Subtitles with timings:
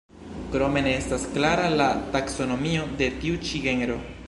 [0.53, 4.03] Krome ne estas klara la taksonomio de tiu ĉi genro.